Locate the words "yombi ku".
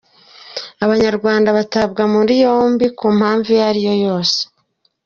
2.43-3.05